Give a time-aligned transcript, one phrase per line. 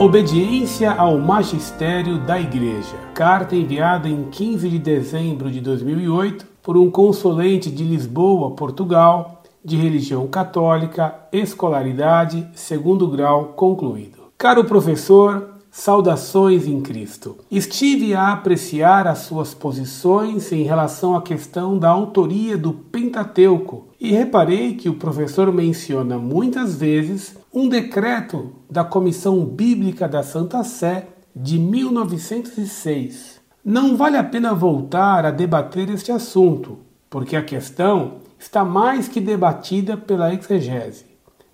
[0.00, 2.96] Obediência ao magistério da Igreja.
[3.12, 9.76] Carta enviada em 15 de dezembro de 2008 por um consulente de Lisboa, Portugal, de
[9.76, 14.32] religião católica, escolaridade, segundo grau concluído.
[14.38, 17.38] Caro professor, saudações em Cristo.
[17.50, 24.10] Estive a apreciar as suas posições em relação à questão da autoria do Pentateuco e
[24.10, 31.06] reparei que o professor menciona muitas vezes um decreto da Comissão Bíblica da Santa Sé
[31.34, 33.40] de 1906.
[33.64, 39.20] Não vale a pena voltar a debater este assunto, porque a questão está mais que
[39.20, 41.04] debatida pela exegese.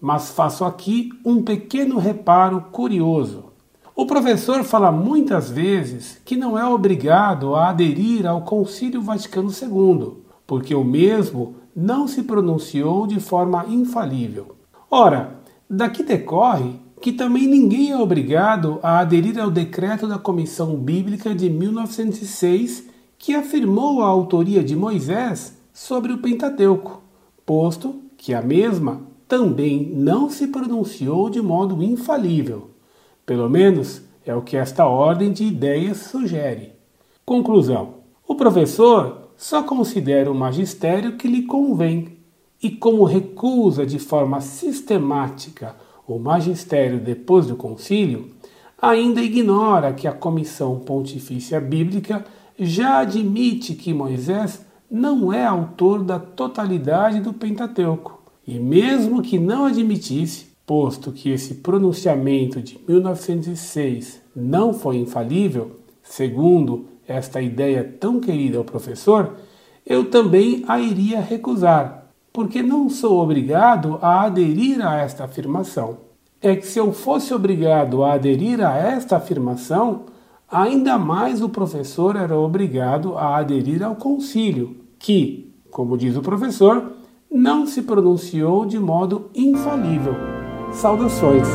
[0.00, 3.47] Mas faço aqui um pequeno reparo curioso.
[4.00, 10.22] O professor fala muitas vezes que não é obrigado a aderir ao Concílio Vaticano II,
[10.46, 14.54] porque o mesmo não se pronunciou de forma infalível.
[14.88, 15.38] Ora,
[15.68, 21.50] Daqui decorre que também ninguém é obrigado a aderir ao decreto da Comissão Bíblica de
[21.50, 22.84] 1906
[23.18, 27.02] que afirmou a autoria de Moisés sobre o Pentateuco,
[27.44, 32.70] posto que a mesma também não se pronunciou de modo infalível.
[33.28, 36.72] Pelo menos é o que esta ordem de ideias sugere.
[37.26, 42.16] Conclusão: o professor só considera o magistério que lhe convém
[42.62, 45.76] e como recusa de forma sistemática
[46.06, 48.30] o magistério depois do concílio,
[48.80, 52.24] ainda ignora que a Comissão Pontifícia Bíblica
[52.58, 58.22] já admite que Moisés não é autor da totalidade do Pentateuco.
[58.46, 66.84] E mesmo que não admitisse, posto que esse pronunciamento de 1906 não foi infalível, segundo
[67.06, 69.36] esta ideia tão querida ao professor,
[69.86, 76.00] eu também a iria recusar, porque não sou obrigado a aderir a esta afirmação.
[76.38, 80.02] É que se eu fosse obrigado a aderir a esta afirmação,
[80.50, 86.92] ainda mais o professor era obrigado a aderir ao concílio, que, como diz o professor,
[87.30, 90.37] não se pronunciou de modo infalível.
[90.72, 91.46] Saudações.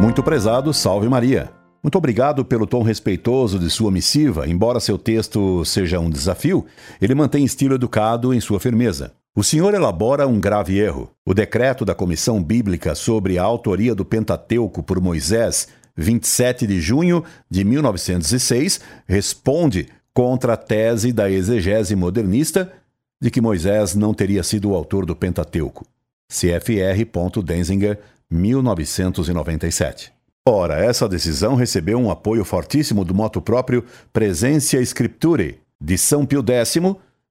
[0.00, 1.50] Muito prezado, salve Maria.
[1.82, 4.48] Muito obrigado pelo tom respeitoso de sua missiva.
[4.48, 6.66] Embora seu texto seja um desafio,
[7.00, 9.12] ele mantém estilo educado em sua firmeza.
[9.34, 11.10] O senhor elabora um grave erro.
[11.24, 17.22] O decreto da Comissão Bíblica sobre a autoria do Pentateuco por Moisés, 27 de junho
[17.50, 22.72] de 1906, responde contra a tese da exegese modernista
[23.20, 25.86] de que Moisés não teria sido o autor do Pentateuco.
[26.28, 27.04] CFR.
[27.44, 27.98] Denzinger,
[28.30, 30.12] 1997.
[30.48, 36.44] Ora, essa decisão recebeu um apoio fortíssimo do moto próprio Presentia Scripturae, de São Pio
[36.46, 36.80] X,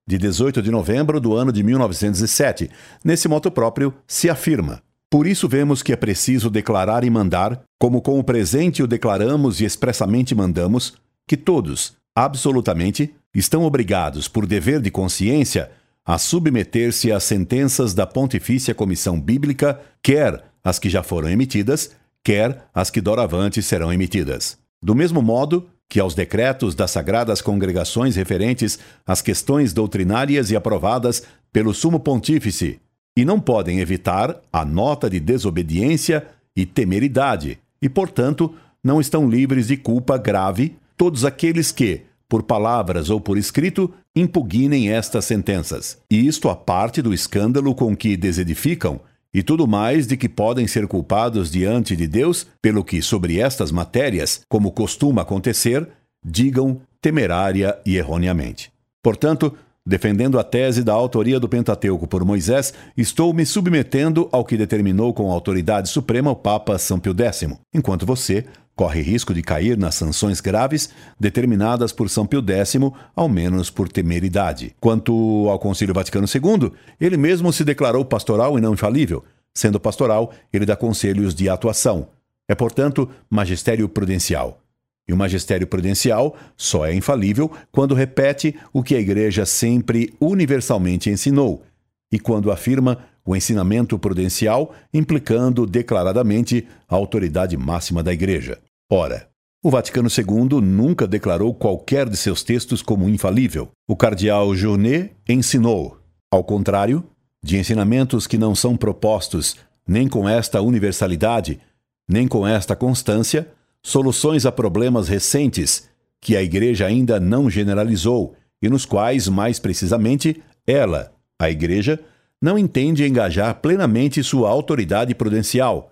[0.07, 2.69] de 18 de novembro do ano de 1907.
[3.03, 8.02] Nesse moto próprio se afirma: Por isso vemos que é preciso declarar e mandar, como
[8.02, 10.96] com o presente o declaramos e expressamente mandamos,
[11.28, 15.69] que todos, absolutamente, estão obrigados, por dever de consciência,
[16.05, 21.91] a submeter-se às sentenças da Pontifícia Comissão Bíblica, quer as que já foram emitidas,
[22.23, 24.57] quer as que doravante serão emitidas.
[24.81, 31.23] Do mesmo modo que aos decretos das sagradas congregações referentes às questões doutrinárias e aprovadas
[31.51, 32.79] pelo Sumo Pontífice,
[33.17, 36.25] e não podem evitar a nota de desobediência
[36.55, 43.09] e temeridade, e, portanto, não estão livres de culpa grave todos aqueles que, por palavras
[43.09, 45.97] ou por escrito, impugnem estas sentenças.
[46.09, 49.00] E isto a parte do escândalo com que desedificam
[49.34, 53.69] e tudo mais de que podem ser culpados diante de Deus pelo que sobre estas
[53.69, 55.88] matérias, como costuma acontecer,
[56.23, 58.72] digam temerária e erroneamente.
[59.03, 59.53] Portanto,
[59.85, 65.13] defendendo a tese da autoria do Pentateuco por Moisés, estou me submetendo ao que determinou
[65.13, 69.95] com autoridade suprema o Papa São Pio X, enquanto você corre risco de cair nas
[69.95, 72.75] sanções graves determinadas por São Pio X,
[73.16, 74.75] ao menos por temeridade.
[74.79, 79.23] Quanto ao Concílio Vaticano II, ele mesmo se declarou pastoral e não infalível.
[79.53, 82.09] Sendo pastoral, ele dá conselhos de atuação.
[82.47, 84.61] É, portanto, magistério prudencial.
[85.07, 91.09] E o magistério prudencial só é infalível quando repete o que a Igreja sempre universalmente
[91.09, 91.63] ensinou
[92.11, 98.59] e quando afirma o ensinamento prudencial, implicando declaradamente a autoridade máxima da Igreja.
[98.89, 99.27] Ora,
[99.63, 103.69] o Vaticano II nunca declarou qualquer de seus textos como infalível.
[103.87, 105.97] O cardeal Journet ensinou,
[106.31, 107.03] ao contrário,
[107.43, 109.57] de ensinamentos que não são propostos
[109.87, 111.59] nem com esta universalidade,
[112.07, 113.47] nem com esta constância,
[113.83, 115.89] soluções a problemas recentes
[116.21, 121.99] que a Igreja ainda não generalizou e nos quais, mais precisamente, ela, a Igreja,
[122.45, 125.91] não entende engajar plenamente sua autoridade prudencial.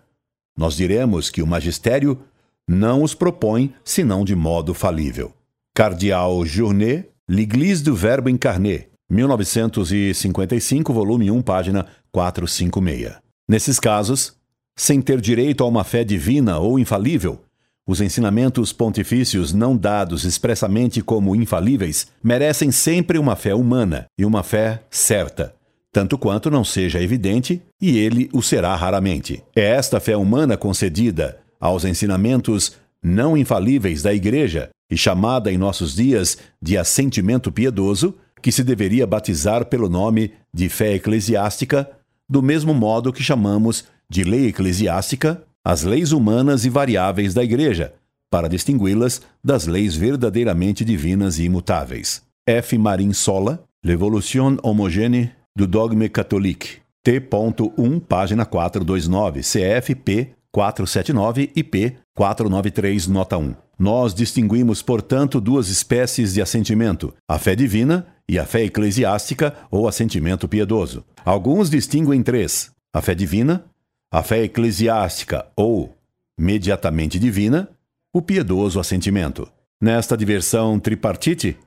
[0.55, 2.19] Nós diremos que o magistério
[2.67, 5.33] não os propõe senão de modo falível.
[5.73, 13.13] Cardeal Journet, L'Église do Verbo Incarné, 1955, volume 1, página 456.
[13.50, 14.35] Nesses casos,
[14.75, 17.41] sem ter direito a uma fé divina ou infalível,
[17.88, 24.44] os ensinamentos pontifícios não dados expressamente como infalíveis merecem sempre uma fé humana e uma
[24.44, 25.55] fé certa,
[25.94, 29.44] tanto quanto não seja evidente, e ele o será raramente.
[29.56, 35.95] É esta fé humana concedida aos ensinamentos não infalíveis da Igreja e chamada em nossos
[35.95, 41.90] dias de assentimento piedoso, que se deveria batizar pelo nome de fé eclesiástica,
[42.28, 47.94] do mesmo modo que chamamos de lei eclesiástica as leis humanas e variáveis da Igreja,
[48.30, 52.22] para distingui-las das leis verdadeiramente divinas e imutáveis.
[52.46, 52.78] F.
[52.78, 63.07] Marin Sola, L'Evolution homogène du dogme catholique, T.1, página 429, CFP 479 e P 493,
[63.07, 63.55] nota 1.
[63.77, 69.88] Nós distinguimos, portanto, duas espécies de assentimento: a fé divina e a fé eclesiástica ou
[69.88, 71.03] assentimento piedoso.
[71.25, 73.65] Alguns distinguem três: a fé divina,
[74.11, 75.95] a fé eclesiástica ou
[76.39, 77.69] mediatamente divina,
[78.13, 79.47] o piedoso assentimento.
[79.81, 81.57] Nesta diversão tripartite,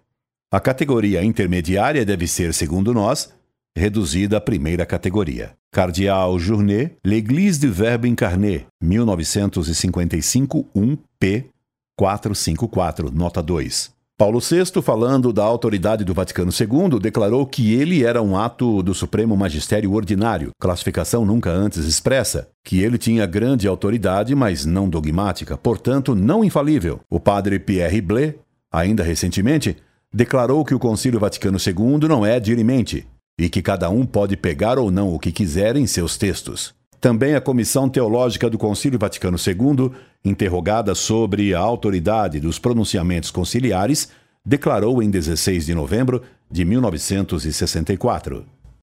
[0.50, 3.34] a categoria intermediária deve ser, segundo nós,
[3.76, 5.52] reduzida à primeira categoria.
[5.70, 11.44] Cardeal Journet, L'Église du Verbe Incarné, 1955, 1p
[11.94, 13.94] 454, nota 2.
[14.18, 18.94] Paulo VI, falando da autoridade do Vaticano II, declarou que ele era um ato do
[18.94, 25.58] Supremo Magistério Ordinário, classificação nunca antes expressa, que ele tinha grande autoridade, mas não dogmática,
[25.58, 27.00] portanto não infalível.
[27.10, 28.36] O padre Pierre Blé,
[28.72, 29.76] ainda recentemente,
[30.10, 33.06] declarou que o Concílio Vaticano II não é dirimente
[33.38, 36.74] e que cada um pode pegar ou não o que quiser em seus textos.
[37.00, 39.90] Também a Comissão Teológica do Concílio Vaticano II,
[40.24, 44.08] interrogada sobre a autoridade dos pronunciamentos conciliares,
[44.44, 48.44] declarou em 16 de novembro de 1964.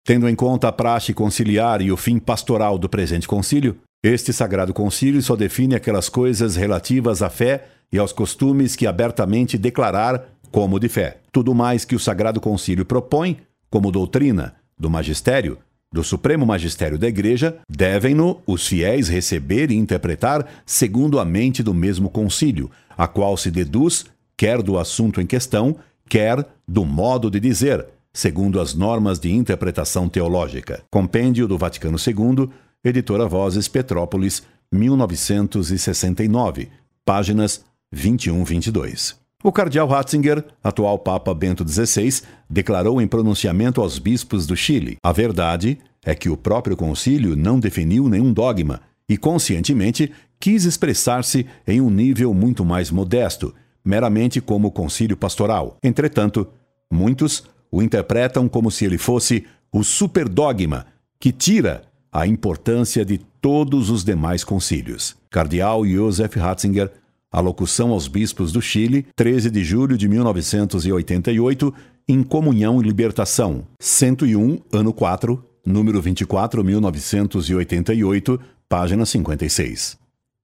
[0.06, 4.72] Tendo em conta a praxe conciliar e o fim pastoral do presente concílio, este Sagrado
[4.72, 10.80] Concílio só define aquelas coisas relativas à fé e aos costumes que abertamente declarar como
[10.80, 11.18] de fé.
[11.32, 13.40] Tudo mais que o Sagrado Concílio propõe,
[13.76, 15.58] como doutrina do magistério,
[15.92, 21.74] do Supremo Magistério da Igreja, devem-no os fiéis receber e interpretar segundo a mente do
[21.74, 24.06] mesmo concílio, a qual se deduz
[24.38, 25.76] quer do assunto em questão,
[26.08, 30.82] quer do modo de dizer, segundo as normas de interpretação teológica.
[30.90, 32.50] Compêndio do Vaticano II,
[32.82, 36.70] editora Vozes Petrópolis, 1969,
[37.04, 39.25] páginas 21 22.
[39.46, 45.12] O cardeal Ratzinger, atual Papa Bento XVI, declarou em pronunciamento aos bispos do Chile: a
[45.12, 51.80] verdade é que o próprio concílio não definiu nenhum dogma e, conscientemente, quis expressar-se em
[51.80, 53.54] um nível muito mais modesto,
[53.86, 55.78] meramente como concílio pastoral.
[55.84, 56.48] Entretanto,
[56.92, 60.88] muitos o interpretam como se ele fosse o superdogma
[61.20, 65.16] que tira a importância de todos os demais concílios.
[65.30, 66.92] Cardeal Joseph Ratzinger
[67.36, 71.74] a locução aos bispos do Chile, 13 de julho de 1988,
[72.08, 79.98] em Comunhão e Libertação, 101, ano 4, número 24, 1988, página 56.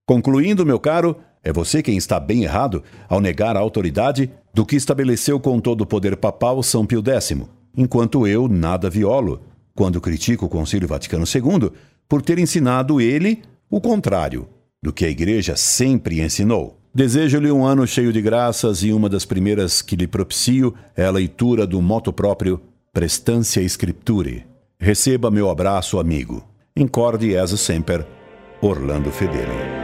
[0.05, 4.75] Concluindo, meu caro, é você quem está bem errado ao negar a autoridade do que
[4.75, 7.37] estabeleceu com todo o poder papal São Pio X,
[7.73, 9.39] enquanto eu nada violo,
[9.73, 11.71] quando critico o Concílio Vaticano II
[12.09, 14.45] por ter ensinado ele o contrário
[14.83, 16.80] do que a Igreja sempre ensinou.
[16.93, 21.11] Desejo-lhe um ano cheio de graças e uma das primeiras que lhe propicio é a
[21.11, 24.45] leitura do moto próprio Prestância Scripture.
[24.77, 26.43] Receba meu abraço, amigo.
[26.75, 28.05] Incorde as sempre,
[28.61, 29.80] Orlando Fedeli.